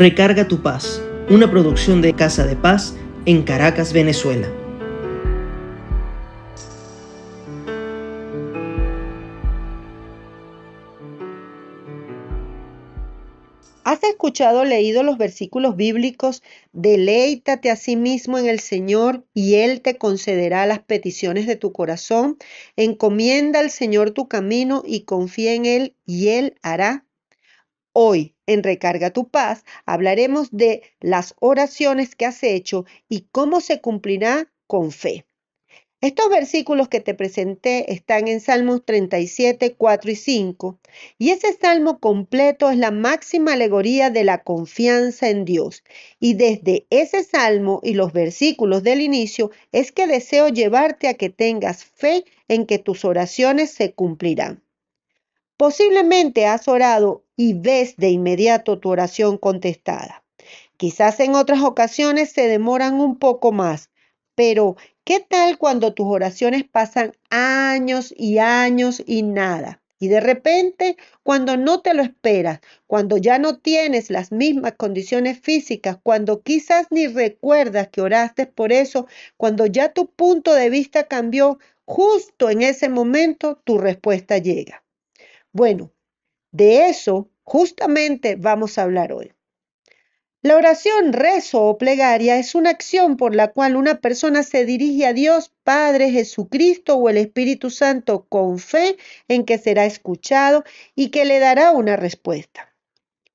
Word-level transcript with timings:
Recarga 0.00 0.48
tu 0.48 0.62
paz, 0.62 1.02
una 1.28 1.50
producción 1.50 2.00
de 2.00 2.14
Casa 2.14 2.46
de 2.46 2.56
Paz 2.56 2.96
en 3.26 3.42
Caracas, 3.42 3.92
Venezuela. 3.92 4.48
¿Has 13.84 14.02
escuchado 14.04 14.60
o 14.60 14.64
leído 14.64 15.02
los 15.02 15.18
versículos 15.18 15.76
bíblicos? 15.76 16.42
Deleítate 16.72 17.70
a 17.70 17.76
sí 17.76 17.96
mismo 17.96 18.38
en 18.38 18.46
el 18.46 18.60
Señor 18.60 19.26
y 19.34 19.56
Él 19.56 19.82
te 19.82 19.98
concederá 19.98 20.64
las 20.64 20.78
peticiones 20.78 21.46
de 21.46 21.56
tu 21.56 21.72
corazón. 21.72 22.38
Encomienda 22.76 23.60
al 23.60 23.70
Señor 23.70 24.12
tu 24.12 24.28
camino 24.28 24.82
y 24.86 25.00
confía 25.02 25.52
en 25.52 25.66
Él 25.66 25.94
y 26.06 26.28
Él 26.28 26.54
hará. 26.62 27.04
Hoy, 27.92 28.34
en 28.50 28.62
Recarga 28.62 29.10
tu 29.10 29.28
paz, 29.28 29.64
hablaremos 29.86 30.48
de 30.50 30.82
las 31.00 31.34
oraciones 31.38 32.16
que 32.16 32.26
has 32.26 32.42
hecho 32.42 32.84
y 33.08 33.28
cómo 33.30 33.60
se 33.60 33.80
cumplirá 33.80 34.52
con 34.66 34.90
fe. 34.90 35.24
Estos 36.02 36.30
versículos 36.30 36.88
que 36.88 37.00
te 37.00 37.12
presenté 37.12 37.92
están 37.92 38.26
en 38.26 38.40
Salmos 38.40 38.86
37, 38.86 39.74
4 39.74 40.10
y 40.10 40.16
5, 40.16 40.80
y 41.18 41.28
ese 41.28 41.52
salmo 41.52 42.00
completo 42.00 42.70
es 42.70 42.78
la 42.78 42.90
máxima 42.90 43.52
alegoría 43.52 44.08
de 44.08 44.24
la 44.24 44.42
confianza 44.42 45.28
en 45.28 45.44
Dios. 45.44 45.84
Y 46.18 46.34
desde 46.34 46.86
ese 46.88 47.22
salmo 47.22 47.80
y 47.82 47.92
los 47.92 48.14
versículos 48.14 48.82
del 48.82 49.02
inicio 49.02 49.50
es 49.72 49.92
que 49.92 50.06
deseo 50.06 50.48
llevarte 50.48 51.06
a 51.06 51.14
que 51.14 51.28
tengas 51.28 51.84
fe 51.84 52.24
en 52.48 52.64
que 52.64 52.78
tus 52.78 53.04
oraciones 53.04 53.70
se 53.70 53.92
cumplirán. 53.92 54.62
Posiblemente 55.60 56.46
has 56.46 56.68
orado 56.68 57.26
y 57.36 57.52
ves 57.52 57.94
de 57.98 58.08
inmediato 58.08 58.78
tu 58.78 58.88
oración 58.88 59.36
contestada. 59.36 60.24
Quizás 60.78 61.20
en 61.20 61.34
otras 61.34 61.60
ocasiones 61.60 62.32
se 62.32 62.48
demoran 62.48 62.98
un 62.98 63.18
poco 63.18 63.52
más, 63.52 63.90
pero 64.34 64.76
¿qué 65.04 65.20
tal 65.20 65.58
cuando 65.58 65.92
tus 65.92 66.06
oraciones 66.06 66.64
pasan 66.64 67.12
años 67.28 68.14
y 68.16 68.38
años 68.38 69.02
y 69.04 69.22
nada? 69.22 69.82
Y 69.98 70.08
de 70.08 70.20
repente, 70.20 70.96
cuando 71.22 71.58
no 71.58 71.82
te 71.82 71.92
lo 71.92 72.02
esperas, 72.02 72.60
cuando 72.86 73.18
ya 73.18 73.38
no 73.38 73.58
tienes 73.58 74.08
las 74.08 74.32
mismas 74.32 74.76
condiciones 74.78 75.40
físicas, 75.40 75.98
cuando 76.02 76.40
quizás 76.40 76.86
ni 76.88 77.06
recuerdas 77.06 77.88
que 77.88 78.00
oraste 78.00 78.46
por 78.46 78.72
eso, 78.72 79.06
cuando 79.36 79.66
ya 79.66 79.92
tu 79.92 80.06
punto 80.06 80.54
de 80.54 80.70
vista 80.70 81.04
cambió, 81.04 81.58
justo 81.84 82.48
en 82.48 82.62
ese 82.62 82.88
momento 82.88 83.60
tu 83.62 83.76
respuesta 83.76 84.38
llega. 84.38 84.79
Bueno, 85.52 85.92
de 86.52 86.88
eso 86.88 87.30
justamente 87.42 88.36
vamos 88.36 88.78
a 88.78 88.82
hablar 88.82 89.12
hoy. 89.12 89.32
La 90.42 90.56
oración, 90.56 91.12
rezo 91.12 91.64
o 91.64 91.76
plegaria 91.76 92.38
es 92.38 92.54
una 92.54 92.70
acción 92.70 93.18
por 93.18 93.34
la 93.34 93.52
cual 93.52 93.76
una 93.76 94.00
persona 94.00 94.42
se 94.42 94.64
dirige 94.64 95.04
a 95.06 95.12
Dios 95.12 95.52
Padre, 95.64 96.10
Jesucristo 96.12 96.96
o 96.96 97.10
el 97.10 97.18
Espíritu 97.18 97.68
Santo 97.68 98.26
con 98.26 98.58
fe 98.58 98.96
en 99.28 99.44
que 99.44 99.58
será 99.58 99.84
escuchado 99.84 100.64
y 100.94 101.10
que 101.10 101.26
le 101.26 101.40
dará 101.40 101.72
una 101.72 101.96
respuesta. 101.96 102.74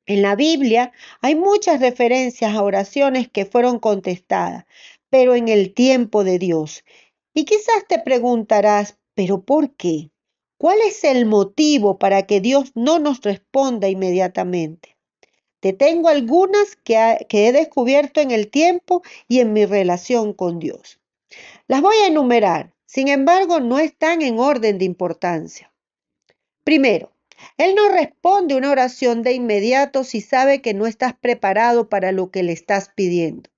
En 0.07 0.23
la 0.23 0.35
Biblia 0.35 0.93
hay 1.21 1.35
muchas 1.35 1.79
referencias 1.79 2.55
a 2.55 2.63
oraciones 2.63 3.29
que 3.29 3.45
fueron 3.45 3.77
contestadas, 3.77 4.65
pero 5.09 5.35
en 5.35 5.47
el 5.47 5.75
tiempo 5.75 6.23
de 6.23 6.39
Dios. 6.39 6.83
Y 7.35 7.45
quizás 7.45 7.85
te 7.87 7.99
preguntarás, 7.99 8.97
¿pero 9.13 9.43
por 9.43 9.75
qué? 9.75 10.09
¿Cuál 10.57 10.79
es 10.87 11.03
el 11.03 11.25
motivo 11.25 11.99
para 11.99 12.25
que 12.25 12.39
Dios 12.39 12.71
no 12.75 12.97
nos 12.97 13.21
responda 13.21 13.89
inmediatamente? 13.89 14.95
Te 15.59 15.73
tengo 15.73 16.07
algunas 16.07 16.77
que, 16.77 17.25
he 17.29 17.51
descubierto 17.51 18.21
en 18.21 18.31
el 18.31 18.49
tiempo 18.49 19.01
y 19.27 19.41
en 19.41 19.51
mi 19.51 19.65
relación 19.65 20.31
con 20.31 20.59
Dios. 20.59 20.99
Las 21.67 21.81
voy 21.81 21.97
a 21.97 22.07
enumerar, 22.07 22.73
sin 22.85 23.09
embargo, 23.09 23.59
no 23.59 23.79
están 23.79 24.21
en 24.21 24.39
orden 24.39 24.77
de 24.77 24.85
importancia. 24.85 25.73
Primero, 26.63 27.11
Él 27.57 27.75
no 27.75 27.89
responde 27.89 28.55
una 28.55 28.71
oración 28.71 29.23
de 29.23 29.33
inmediato 29.33 30.03
si 30.05 30.21
sabe 30.21 30.61
que 30.61 30.73
no 30.73 30.87
estás 30.87 31.15
preparado 31.15 31.89
para 31.89 32.13
lo 32.13 32.31
que 32.31 32.43
le 32.43 32.53
estás 32.53 32.91
pidiendo. 32.95 33.49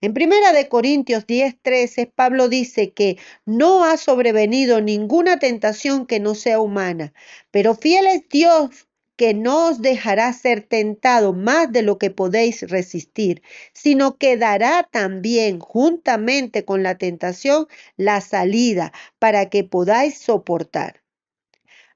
En 0.00 0.14
Primera 0.14 0.52
de 0.52 0.68
Corintios 0.68 1.26
10:13, 1.26 2.06
Pablo 2.06 2.48
dice 2.48 2.92
que 2.92 3.18
no 3.46 3.84
ha 3.84 3.96
sobrevenido 3.96 4.80
ninguna 4.80 5.38
tentación 5.38 6.06
que 6.06 6.20
no 6.20 6.34
sea 6.34 6.60
humana, 6.60 7.12
pero 7.50 7.74
fiel 7.74 8.06
es 8.06 8.28
Dios 8.28 8.88
que 9.16 9.34
no 9.34 9.66
os 9.70 9.82
dejará 9.82 10.32
ser 10.32 10.62
tentado 10.62 11.32
más 11.32 11.72
de 11.72 11.82
lo 11.82 11.98
que 11.98 12.10
podéis 12.10 12.62
resistir, 12.70 13.42
sino 13.72 14.16
que 14.16 14.36
dará 14.36 14.88
también 14.90 15.58
juntamente 15.58 16.64
con 16.64 16.84
la 16.84 16.96
tentación 16.98 17.66
la 17.96 18.20
salida 18.20 18.92
para 19.18 19.50
que 19.50 19.64
podáis 19.64 20.18
soportar. 20.18 21.02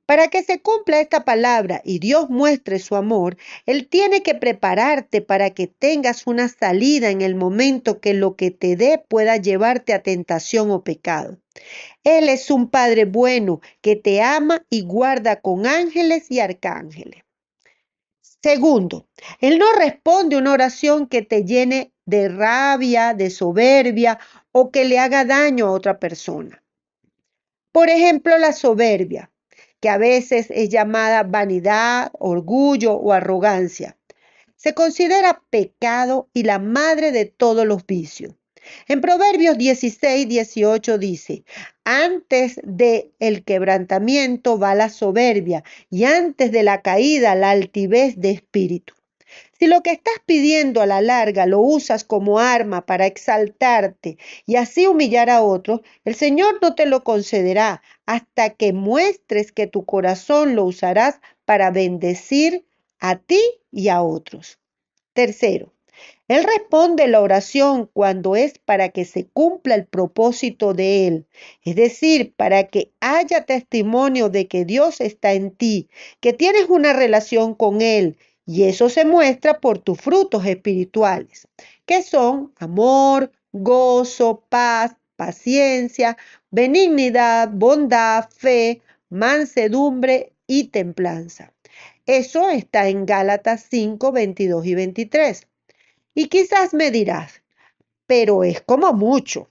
Para 0.05 0.29
que 0.29 0.43
se 0.43 0.61
cumpla 0.61 1.01
esta 1.01 1.25
palabra 1.25 1.81
y 1.85 2.01
Dios 2.01 2.29
muestre 2.29 2.81
su 2.81 2.97
amor, 2.97 3.37
Él 3.67 3.89
tiene 3.89 4.23
que 4.23 4.35
prepararte 4.35 5.23
para 5.23 5.51
que 5.51 5.69
tengas 5.69 6.27
una 6.27 6.49
salida 6.49 7.11
en 7.11 7.23
el 7.23 7.37
momento 7.37 8.01
que 8.01 8.12
lo 8.12 8.35
que 8.35 8.51
te 8.51 8.75
dé 8.75 8.99
pueda 8.99 9.37
llevarte 9.37 9.95
a 9.95 10.03
tentación 10.03 10.71
o 10.73 10.83
pecado. 10.83 11.39
Él 12.03 12.29
es 12.29 12.51
un 12.51 12.69
Padre 12.69 13.05
bueno 13.05 13.61
que 13.81 13.95
te 13.95 14.21
ama 14.23 14.67
y 14.69 14.83
guarda 14.83 15.41
con 15.41 15.67
ángeles 15.67 16.31
y 16.31 16.41
arcángeles. 16.41 17.23
Segundo, 18.43 19.07
Él 19.41 19.59
no 19.59 19.73
responde 19.73 20.37
una 20.37 20.53
oración 20.53 21.07
que 21.07 21.23
te 21.23 21.45
llene 21.45 21.93
de 22.07 22.29
rabia, 22.29 23.15
de 23.15 23.31
soberbia 23.31 24.19
o 24.51 24.73
que 24.73 24.85
le 24.85 24.99
haga 24.99 25.25
daño 25.25 25.69
a 25.69 25.71
otra 25.71 26.01
persona. 26.01 26.61
Por 27.71 27.89
ejemplo, 27.89 28.37
la 28.39 28.53
soberbia 28.53 29.31
que 29.82 29.88
a 29.88 29.98
veces 29.98 30.47
es 30.50 30.69
llamada 30.69 31.25
vanidad, 31.25 32.12
orgullo 32.20 32.94
o 32.94 33.12
arrogancia. 33.12 33.98
Se 34.54 34.75
considera 34.75 35.43
pecado 35.50 36.31
y 36.32 36.44
la 36.44 36.60
madre 36.60 37.10
de 37.10 37.25
todos 37.25 37.66
los 37.66 37.84
vicios. 37.84 38.37
En 38.87 39.00
Proverbios 39.00 39.59
16, 39.59 40.28
18 40.28 40.98
dice, 40.98 41.43
antes 41.82 42.60
de 42.62 43.10
quebrantamiento 43.44 44.56
va 44.56 44.76
la 44.76 44.88
soberbia 44.88 45.65
y 45.91 46.04
antes 46.04 46.53
de 46.53 46.62
la 46.62 46.81
caída 46.81 47.34
la 47.34 47.50
altivez 47.50 48.20
de 48.20 48.31
espíritu. 48.31 48.94
Si 49.62 49.69
lo 49.69 49.84
que 49.84 49.93
estás 49.93 50.17
pidiendo 50.27 50.83
a 50.83 50.87
la 50.87 51.00
larga 51.00 51.47
lo 51.47 51.61
usas 51.61 52.03
como 52.03 52.41
arma 52.41 52.84
para 52.84 53.06
exaltarte 53.06 54.19
y 54.45 54.56
así 54.56 54.89
humillar 54.89 55.31
a 55.31 55.41
otros, 55.41 55.83
el 56.05 56.17
Señor 56.17 56.59
no 56.61 56.75
te 56.75 56.84
lo 56.84 57.05
concederá 57.05 57.81
hasta 58.05 58.50
que 58.50 58.73
muestres 58.73 59.53
que 59.53 59.69
tu 59.69 59.84
corazón 59.84 60.56
lo 60.56 60.65
usarás 60.65 61.21
para 61.45 61.71
bendecir 61.71 62.65
a 62.99 63.15
ti 63.21 63.41
y 63.71 63.87
a 63.87 64.03
otros. 64.03 64.59
Tercero, 65.12 65.73
Él 66.27 66.43
responde 66.43 67.06
la 67.06 67.21
oración 67.21 67.89
cuando 67.93 68.34
es 68.34 68.59
para 68.59 68.89
que 68.89 69.05
se 69.05 69.27
cumpla 69.27 69.77
el 69.77 69.87
propósito 69.87 70.75
de 70.75 71.06
Él, 71.06 71.27
es 71.65 71.77
decir, 71.77 72.34
para 72.34 72.65
que 72.65 72.91
haya 72.99 73.44
testimonio 73.44 74.29
de 74.29 74.49
que 74.49 74.65
Dios 74.65 75.00
está 75.00 75.34
en 75.34 75.53
ti, 75.53 75.89
que 76.19 76.33
tienes 76.33 76.69
una 76.69 76.93
relación 76.93 77.55
con 77.55 77.81
Él 77.81 78.17
y 78.45 78.65
eso 78.65 78.89
se 78.89 79.05
muestra 79.05 79.61
por 79.61 79.79
tus 79.79 80.01
frutos 80.01 80.45
espirituales, 80.47 81.49
que 81.87 82.03
son 82.03 82.53
amor, 82.59 83.31
gozo, 83.53 84.45
paz, 84.49 84.97
paciencia, 85.17 86.17
benignidad, 86.51 87.49
bondad, 87.53 88.29
fe, 88.31 88.83
mansedumbre 89.09 90.33
y 90.47 90.65
templanza. 90.65 91.53
Eso 92.07 92.49
está 92.51 92.89
en 92.89 93.07
Gálatas 93.07 93.67
5, 93.71 94.11
22 94.11 94.67
y 94.67 94.75
23. 94.75 95.47
Y 96.15 96.29
quizás 96.29 96.75
me 96.75 96.91
dirás, 96.91 97.43
pero 98.06 98.43
es 98.43 98.61
como 98.61 98.93
mucho. 98.93 99.49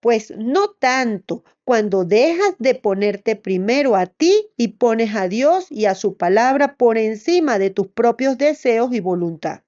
Pues 0.00 0.32
no 0.36 0.70
tanto 0.70 1.44
cuando 1.64 2.04
dejas 2.04 2.54
de 2.58 2.74
ponerte 2.74 3.36
primero 3.36 3.96
a 3.96 4.06
ti 4.06 4.48
y 4.56 4.68
pones 4.68 5.14
a 5.14 5.28
Dios 5.28 5.66
y 5.70 5.86
a 5.86 5.94
su 5.94 6.16
palabra 6.16 6.76
por 6.76 6.98
encima 6.98 7.58
de 7.58 7.70
tus 7.70 7.88
propios 7.88 8.38
deseos 8.38 8.92
y 8.92 9.00
voluntad. 9.00 9.62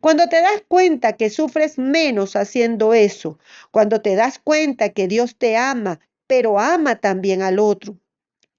Cuando 0.00 0.28
te 0.28 0.40
das 0.40 0.62
cuenta 0.66 1.12
que 1.12 1.30
sufres 1.30 1.78
menos 1.78 2.34
haciendo 2.34 2.94
eso, 2.94 3.38
cuando 3.70 4.00
te 4.00 4.16
das 4.16 4.38
cuenta 4.38 4.90
que 4.90 5.08
Dios 5.08 5.36
te 5.36 5.56
ama, 5.56 6.00
pero 6.26 6.58
ama 6.58 6.96
también 6.96 7.42
al 7.42 7.58
otro, 7.58 7.98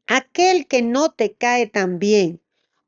aquel 0.08 0.68
que 0.68 0.82
no 0.82 1.12
te 1.12 1.34
cae 1.34 1.68
tan 1.68 2.00
bien, 2.00 2.42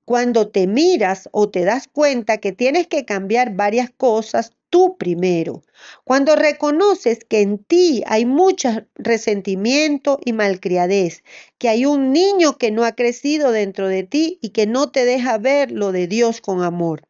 cuando 0.06 0.50
te 0.50 0.68
miras 0.68 1.30
o 1.32 1.50
te 1.50 1.64
das 1.64 1.88
cuenta 1.88 2.38
que 2.38 2.52
tienes 2.52 2.88
que 2.88 3.06
cambiar 3.06 3.56
varias 3.56 3.90
cosas 3.92 4.52
tú 4.70 4.98
primero. 4.98 5.62
Cuando 6.04 6.36
reconoces 6.36 7.20
que 7.24 7.42
en 7.42 7.60
ti 7.60 8.04
hay 8.08 8.26
mucho 8.26 8.70
resentimiento 8.96 10.20
y 10.26 10.34
malcriadez, 10.34 11.24
que 11.60 11.70
hay 11.70 11.86
un 11.86 12.12
niño 12.12 12.58
que 12.58 12.72
no 12.72 12.84
ha 12.84 12.94
crecido 12.94 13.52
dentro 13.52 13.88
de 13.88 14.02
ti 14.02 14.40
y 14.42 14.50
que 14.50 14.66
no 14.66 14.90
te 14.90 15.06
deja 15.06 15.38
ver 15.38 15.72
lo 15.72 15.92
de 15.92 16.08
Dios 16.08 16.42
con 16.42 16.64
amor. 16.64 17.04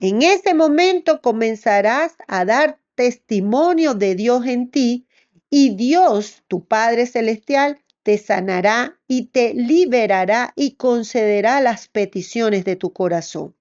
En 0.00 0.22
ese 0.22 0.54
momento 0.54 1.20
comenzarás 1.20 2.14
a 2.28 2.46
dar 2.46 2.78
testimonio 2.94 3.92
de 3.92 4.14
Dios 4.14 4.46
en 4.46 4.70
ti 4.70 5.06
y 5.50 5.76
Dios, 5.76 6.42
tu 6.48 6.64
Padre 6.64 7.06
Celestial, 7.06 7.78
te 8.02 8.18
sanará 8.18 8.98
y 9.06 9.26
te 9.26 9.54
liberará 9.54 10.52
y 10.56 10.72
concederá 10.72 11.60
las 11.60 11.88
peticiones 11.88 12.64
de 12.64 12.76
tu 12.76 12.92
corazón. 12.92 13.54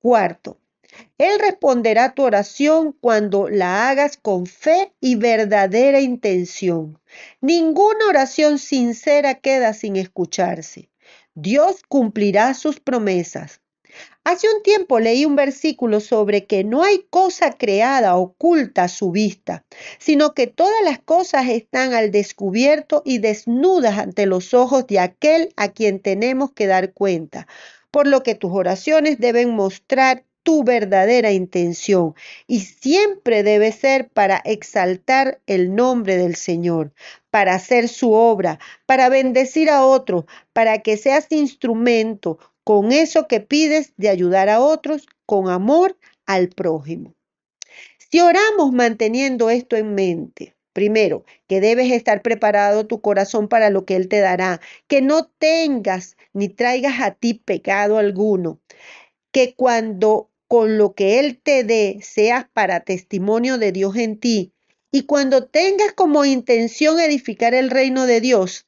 Cuarto, 0.00 0.60
Él 1.18 1.38
responderá 1.38 2.14
tu 2.14 2.22
oración 2.22 2.92
cuando 2.92 3.48
la 3.48 3.88
hagas 3.88 4.16
con 4.16 4.46
fe 4.46 4.94
y 5.00 5.16
verdadera 5.16 6.00
intención. 6.00 7.00
Ninguna 7.40 8.06
oración 8.08 8.58
sincera 8.58 9.34
queda 9.34 9.74
sin 9.74 9.96
escucharse. 9.96 10.88
Dios 11.34 11.82
cumplirá 11.88 12.54
sus 12.54 12.80
promesas. 12.80 13.60
Hace 14.24 14.46
un 14.54 14.62
tiempo 14.62 15.00
leí 15.00 15.24
un 15.24 15.36
versículo 15.36 16.00
sobre 16.00 16.44
que 16.44 16.64
no 16.64 16.82
hay 16.82 17.06
cosa 17.10 17.52
creada 17.52 18.16
oculta 18.16 18.84
a 18.84 18.88
su 18.88 19.10
vista, 19.10 19.64
sino 19.98 20.34
que 20.34 20.46
todas 20.46 20.82
las 20.84 20.98
cosas 20.98 21.48
están 21.48 21.94
al 21.94 22.10
descubierto 22.10 23.02
y 23.04 23.18
desnudas 23.18 23.98
ante 23.98 24.26
los 24.26 24.52
ojos 24.54 24.86
de 24.86 25.00
aquel 25.00 25.52
a 25.56 25.68
quien 25.68 26.00
tenemos 26.00 26.52
que 26.52 26.66
dar 26.66 26.92
cuenta, 26.92 27.46
por 27.90 28.06
lo 28.06 28.22
que 28.22 28.34
tus 28.34 28.52
oraciones 28.52 29.18
deben 29.18 29.54
mostrar 29.54 30.24
tu 30.48 30.64
verdadera 30.64 31.30
intención 31.32 32.14
y 32.46 32.60
siempre 32.60 33.42
debe 33.42 33.70
ser 33.70 34.08
para 34.08 34.38
exaltar 34.38 35.40
el 35.46 35.74
nombre 35.74 36.16
del 36.16 36.36
Señor, 36.36 36.92
para 37.30 37.54
hacer 37.54 37.88
su 37.88 38.12
obra, 38.12 38.58
para 38.86 39.10
bendecir 39.10 39.68
a 39.68 39.84
otros, 39.84 40.24
para 40.54 40.78
que 40.78 40.96
seas 40.96 41.26
instrumento 41.30 42.38
con 42.68 42.92
eso 42.92 43.26
que 43.28 43.40
pides 43.40 43.94
de 43.96 44.10
ayudar 44.10 44.50
a 44.50 44.60
otros 44.60 45.06
con 45.24 45.48
amor 45.48 45.96
al 46.26 46.50
prójimo. 46.50 47.14
Si 47.96 48.20
oramos 48.20 48.72
manteniendo 48.72 49.48
esto 49.48 49.74
en 49.76 49.94
mente, 49.94 50.54
primero, 50.74 51.24
que 51.46 51.62
debes 51.62 51.90
estar 51.90 52.20
preparado 52.20 52.86
tu 52.86 53.00
corazón 53.00 53.48
para 53.48 53.70
lo 53.70 53.86
que 53.86 53.96
Él 53.96 54.08
te 54.08 54.20
dará, 54.20 54.60
que 54.86 55.00
no 55.00 55.28
tengas 55.38 56.18
ni 56.34 56.50
traigas 56.50 57.00
a 57.00 57.12
ti 57.12 57.32
pecado 57.32 57.96
alguno, 57.96 58.60
que 59.32 59.54
cuando 59.54 60.30
con 60.46 60.76
lo 60.76 60.92
que 60.92 61.20
Él 61.20 61.40
te 61.42 61.64
dé 61.64 62.00
seas 62.02 62.44
para 62.52 62.80
testimonio 62.80 63.56
de 63.56 63.72
Dios 63.72 63.96
en 63.96 64.20
ti, 64.20 64.52
y 64.92 65.04
cuando 65.04 65.46
tengas 65.46 65.94
como 65.94 66.26
intención 66.26 67.00
edificar 67.00 67.54
el 67.54 67.70
reino 67.70 68.04
de 68.04 68.20
Dios, 68.20 68.67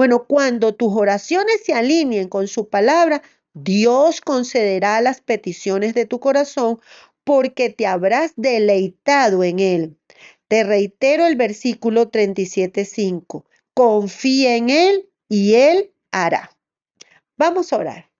bueno, 0.00 0.24
cuando 0.24 0.74
tus 0.74 0.94
oraciones 0.96 1.62
se 1.62 1.74
alineen 1.74 2.30
con 2.30 2.48
su 2.48 2.70
palabra, 2.70 3.20
Dios 3.52 4.22
concederá 4.22 4.98
las 5.02 5.20
peticiones 5.20 5.92
de 5.92 6.06
tu 6.06 6.20
corazón 6.20 6.80
porque 7.22 7.68
te 7.68 7.86
habrás 7.86 8.32
deleitado 8.36 9.44
en 9.44 9.58
él. 9.58 9.98
Te 10.48 10.64
reitero 10.64 11.26
el 11.26 11.36
versículo 11.36 12.10
37.5. 12.10 13.44
Confía 13.74 14.56
en 14.56 14.70
él 14.70 15.06
y 15.28 15.56
él 15.56 15.92
hará. 16.12 16.56
Vamos 17.36 17.70
a 17.74 17.76
orar. 17.76 18.10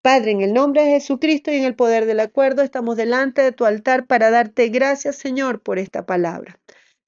Padre, 0.00 0.30
en 0.30 0.40
el 0.40 0.54
nombre 0.54 0.84
de 0.84 0.92
Jesucristo 0.92 1.50
y 1.50 1.56
en 1.56 1.64
el 1.64 1.76
poder 1.76 2.06
del 2.06 2.20
acuerdo, 2.20 2.62
estamos 2.62 2.96
delante 2.96 3.42
de 3.42 3.52
tu 3.52 3.66
altar 3.66 4.06
para 4.06 4.30
darte 4.30 4.68
gracias, 4.68 5.16
Señor, 5.16 5.60
por 5.60 5.78
esta 5.78 6.06
palabra. 6.06 6.58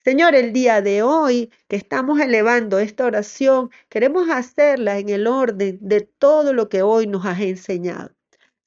Señor, 0.06 0.37
el 0.37 0.53
día 0.53 0.82
de 0.82 1.03
hoy 1.03 1.50
que 1.67 1.75
estamos 1.75 2.20
elevando 2.20 2.79
esta 2.79 3.06
oración, 3.06 3.73
queremos 3.88 4.31
hacerla 4.31 5.00
en 5.00 5.08
el 5.08 5.26
orden 5.26 5.81
de 5.81 6.03
todo 6.03 6.53
lo 6.53 6.69
que 6.69 6.82
hoy 6.82 7.08
nos 7.08 7.26
has 7.26 7.41
enseñado. 7.41 8.12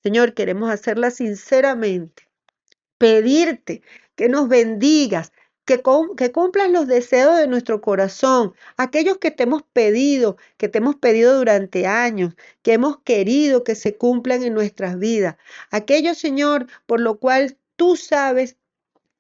Señor, 0.04 0.34
queremos 0.34 0.70
hacerla 0.70 1.12
sinceramente, 1.12 2.28
pedirte 2.98 3.84
que 4.18 4.28
nos 4.28 4.50
bendigas, 4.50 5.32
que, 5.64 5.82
que, 6.18 6.32
cumplas 6.34 6.72
los 6.72 6.88
deseos 6.88 7.38
de 7.38 7.48
nuestro 7.48 7.80
corazón, 7.80 8.54
aquellos 8.76 9.18
que 9.20 9.32
te 9.32 9.44
hemos 9.44 9.64
pedido, 9.64 10.36
que 10.58 10.68
te 10.68 10.80
hemos 10.80 10.98
pedido 10.98 11.38
durante 11.38 11.88
años, 11.88 12.36
que 12.64 12.74
hemos 12.74 12.98
querido 13.04 13.64
que 13.64 13.76
se 13.76 13.96
cumplan 13.96 14.44
en 14.44 14.54
nuestras 14.54 15.00
vidas. 15.00 15.38
Aquellos, 15.72 16.18
Señor, 16.18 16.68
por 16.86 17.00
lo 17.00 17.18
cual 17.18 17.58
tú 17.78 17.96
sabes 17.96 18.58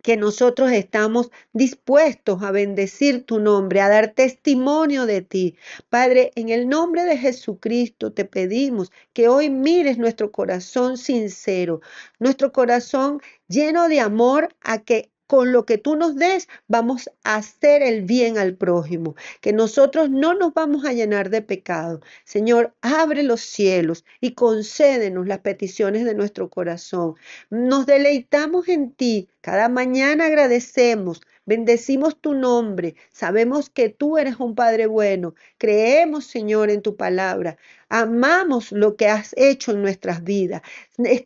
que 0.04 0.18
nosotros 0.18 0.72
estamos 0.72 1.32
dispuestos 1.54 2.42
a 2.44 2.52
bendecir 2.52 3.26
tu 3.26 3.40
nombre, 3.40 3.82
a 3.82 3.90
dar 3.90 4.14
testimonio 4.14 5.06
de 5.06 5.22
ti. 5.22 5.56
Padre, 5.90 6.32
en 6.36 6.50
el 6.50 6.70
nombre 6.70 7.04
de 7.04 7.18
Jesucristo 7.18 8.12
te 8.14 8.26
pedimos 8.26 8.92
que 9.14 9.28
hoy 9.28 9.50
mires 9.50 9.98
nuestro 9.98 10.32
corazón 10.32 10.98
sincero, 10.98 11.82
nuestro 12.20 12.52
corazón 12.52 13.22
lleno 13.48 13.90
de 13.90 14.00
amor 14.00 14.56
a 14.62 14.80
que 14.80 15.12
con 15.30 15.52
lo 15.52 15.64
que 15.64 15.78
tú 15.78 15.96
nos 15.96 16.16
des, 16.16 16.50
vamos 16.68 17.08
a 17.24 17.36
hacer 17.36 17.84
el 17.84 18.02
bien 18.02 18.40
al 18.40 18.56
prójimo, 18.56 19.16
que 19.42 19.54
nosotros 19.54 20.10
no 20.10 20.34
nos 20.34 20.56
vamos 20.56 20.86
a 20.86 20.94
llenar 20.94 21.30
de 21.30 21.44
pecado. 21.44 22.02
Señor, 22.26 22.74
abre 22.82 23.22
los 23.22 23.42
cielos 23.42 24.06
y 24.22 24.34
concédenos 24.34 25.28
las 25.28 25.42
peticiones 25.42 26.04
de 26.04 26.16
nuestro 26.16 26.50
corazón. 26.50 27.14
Nos 27.52 27.86
deleitamos 27.86 28.68
en 28.70 28.92
ti, 28.92 29.30
cada 29.42 29.70
mañana 29.70 30.26
agradecemos. 30.26 31.22
Bendecimos 31.46 32.20
tu 32.20 32.34
nombre. 32.34 32.96
Sabemos 33.12 33.70
que 33.70 33.90
tú 33.90 34.18
eres 34.18 34.40
un 34.40 34.56
Padre 34.56 34.88
bueno. 34.88 35.36
Creemos, 35.60 36.26
Señor, 36.26 36.72
en 36.72 36.82
tu 36.82 36.96
palabra. 36.96 37.58
Amamos 37.88 38.72
lo 38.72 38.96
que 38.96 39.08
has 39.08 39.36
hecho 39.38 39.74
en 39.74 39.84
nuestras 39.84 40.24
vidas. 40.24 40.64